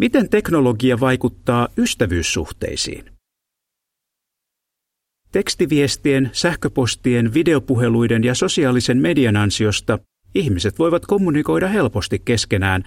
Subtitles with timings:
[0.00, 3.04] Miten teknologia vaikuttaa ystävyyssuhteisiin?
[5.32, 9.98] Tekstiviestien, sähköpostien, videopuheluiden ja sosiaalisen median ansiosta
[10.34, 12.84] ihmiset voivat kommunikoida helposti keskenään,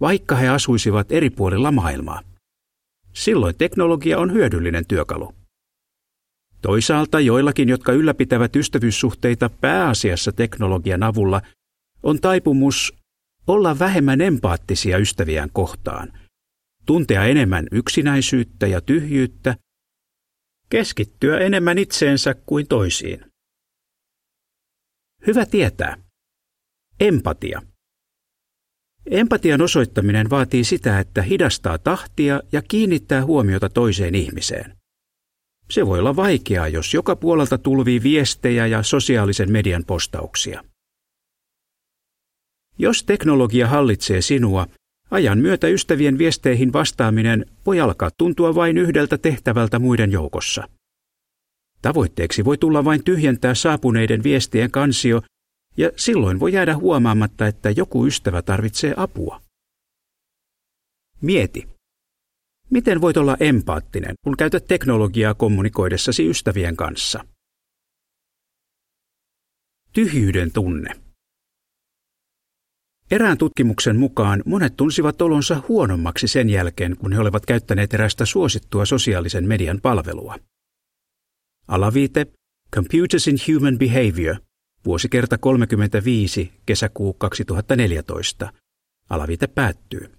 [0.00, 2.20] vaikka he asuisivat eri puolilla maailmaa.
[3.12, 5.34] Silloin teknologia on hyödyllinen työkalu.
[6.62, 11.42] Toisaalta joillakin, jotka ylläpitävät ystävyyssuhteita pääasiassa teknologian avulla,
[12.02, 12.94] on taipumus
[13.46, 16.12] olla vähemmän empaattisia ystäviään kohtaan,
[16.86, 19.56] tuntea enemmän yksinäisyyttä ja tyhjyyttä,
[20.70, 23.24] keskittyä enemmän itseensä kuin toisiin.
[25.26, 25.96] Hyvä tietää.
[27.00, 27.62] Empatia.
[29.10, 34.76] Empatian osoittaminen vaatii sitä, että hidastaa tahtia ja kiinnittää huomiota toiseen ihmiseen.
[35.70, 40.64] Se voi olla vaikeaa, jos joka puolelta tulvii viestejä ja sosiaalisen median postauksia.
[42.78, 44.66] Jos teknologia hallitsee sinua,
[45.10, 50.68] ajan myötä ystävien viesteihin vastaaminen voi alkaa tuntua vain yhdeltä tehtävältä muiden joukossa.
[51.82, 55.22] Tavoitteeksi voi tulla vain tyhjentää saapuneiden viestien kansio,
[55.76, 59.40] ja silloin voi jäädä huomaamatta, että joku ystävä tarvitsee apua.
[61.20, 61.68] Mieti.
[62.70, 67.24] Miten voit olla empaattinen, kun käytät teknologiaa kommunikoidessasi ystävien kanssa?
[69.92, 71.05] Tyhjyyden tunne.
[73.10, 78.84] Erään tutkimuksen mukaan monet tunsivat olonsa huonommaksi sen jälkeen, kun he olivat käyttäneet erästä suosittua
[78.84, 80.36] sosiaalisen median palvelua.
[81.68, 82.26] Alaviite
[82.74, 84.36] Computers in Human Behavior,
[84.84, 88.52] vuosikerta 35, kesäkuu 2014.
[89.10, 90.12] Alaviite päättyy.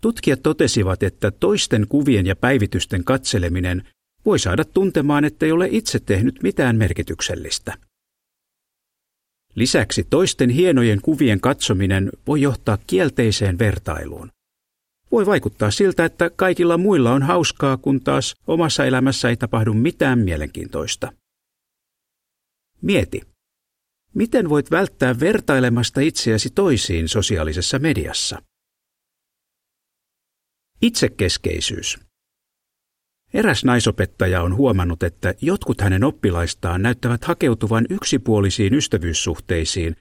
[0.00, 3.88] Tutkijat totesivat, että toisten kuvien ja päivitysten katseleminen
[4.24, 7.78] voi saada tuntemaan, ettei ole itse tehnyt mitään merkityksellistä.
[9.54, 14.30] Lisäksi toisten hienojen kuvien katsominen voi johtaa kielteiseen vertailuun.
[15.12, 20.18] Voi vaikuttaa siltä, että kaikilla muilla on hauskaa, kun taas omassa elämässä ei tapahdu mitään
[20.18, 21.12] mielenkiintoista.
[22.82, 23.20] Mieti,
[24.14, 28.42] miten voit välttää vertailemasta itseäsi toisiin sosiaalisessa mediassa?
[30.82, 31.98] Itsekeskeisyys.
[33.34, 39.96] Eräs naisopettaja on huomannut, että jotkut hänen oppilaistaan näyttävät hakeutuvan yksipuolisiin ystävyyssuhteisiin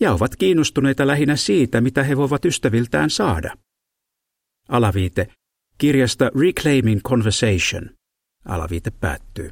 [0.00, 3.56] ja ovat kiinnostuneita lähinnä siitä, mitä he voivat ystäviltään saada.
[4.68, 5.28] Alaviite
[5.78, 7.90] kirjasta Reclaiming Conversation.
[8.44, 9.50] Alaviite päättyy.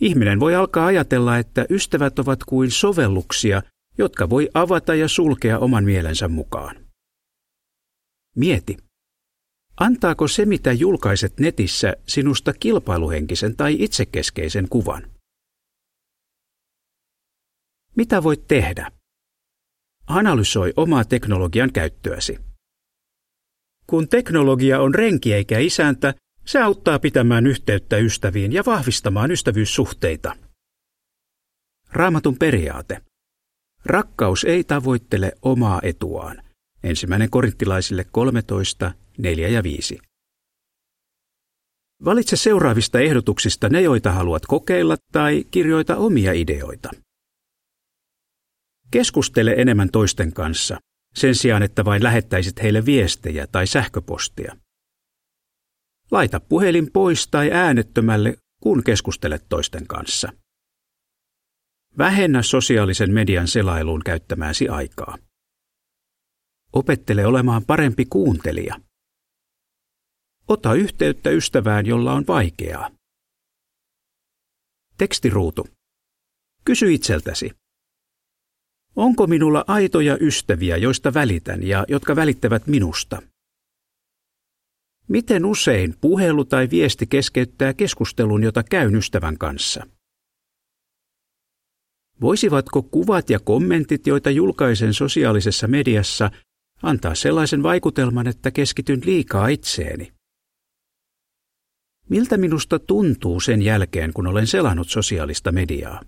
[0.00, 3.62] Ihminen voi alkaa ajatella, että ystävät ovat kuin sovelluksia,
[3.98, 6.76] jotka voi avata ja sulkea oman mielensä mukaan.
[8.36, 8.87] Mieti.
[9.80, 15.10] Antaako se, mitä julkaiset netissä, sinusta kilpailuhenkisen tai itsekeskeisen kuvan?
[17.96, 18.90] Mitä voit tehdä?
[20.06, 22.38] Analysoi omaa teknologian käyttöäsi.
[23.86, 26.14] Kun teknologia on renki eikä isäntä,
[26.46, 30.36] se auttaa pitämään yhteyttä ystäviin ja vahvistamaan ystävyyssuhteita.
[31.92, 33.02] Raamatun periaate.
[33.84, 36.42] Rakkaus ei tavoittele omaa etuaan.
[36.82, 39.98] Ensimmäinen korinttilaisille 13, 4 ja 5.
[42.04, 46.90] Valitse seuraavista ehdotuksista ne, joita haluat kokeilla, tai kirjoita omia ideoita.
[48.90, 50.78] Keskustele enemmän toisten kanssa,
[51.14, 54.56] sen sijaan että vain lähettäisit heille viestejä tai sähköpostia.
[56.10, 60.32] Laita puhelin pois tai äänettömälle, kun keskustelet toisten kanssa.
[61.98, 65.18] Vähennä sosiaalisen median selailuun käyttämääsi aikaa.
[66.72, 68.80] Opettele olemaan parempi kuuntelija.
[70.48, 72.90] Ota yhteyttä ystävään, jolla on vaikeaa.
[74.98, 75.66] Tekstiruutu.
[76.64, 77.50] Kysy itseltäsi.
[78.96, 83.22] Onko minulla aitoja ystäviä, joista välitän ja jotka välittävät minusta?
[85.08, 89.86] Miten usein puhelu tai viesti keskeyttää keskustelun, jota käyn ystävän kanssa?
[92.20, 96.30] Voisivatko kuvat ja kommentit, joita julkaisen sosiaalisessa mediassa,
[96.82, 100.17] antaa sellaisen vaikutelman, että keskityn liikaa itseeni?
[102.08, 106.02] Miltä minusta tuntuu sen jälkeen, kun olen selannut sosiaalista mediaa?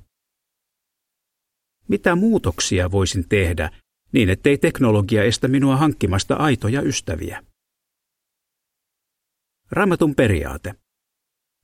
[1.89, 3.71] Mitä muutoksia voisin tehdä
[4.13, 7.43] niin, ettei teknologia estä minua hankkimasta aitoja ystäviä?
[9.71, 10.75] Raamatun periaate.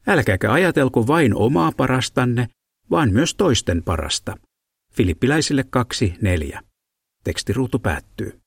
[0.07, 2.49] Älkääkä ajatelko vain omaa parastanne,
[2.91, 4.37] vaan myös toisten parasta.
[4.93, 5.65] Filippiläisille
[6.55, 6.61] 2.4.
[7.25, 8.41] Tekstiruutu päättyy.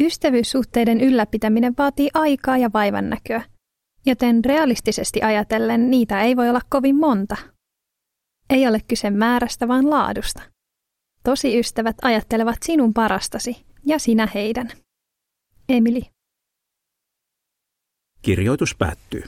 [0.00, 3.42] Ystävyyssuhteiden ylläpitäminen vaatii aikaa ja vaivannäköä,
[4.06, 7.36] joten realistisesti ajatellen niitä ei voi olla kovin monta.
[8.50, 10.42] Ei ole kyse määrästä, vaan laadusta.
[11.22, 14.70] Tosi ystävät ajattelevat sinun parastasi, ja sinä heidän.
[15.68, 16.00] Emily.
[18.22, 19.22] Kirjoitus päättyy.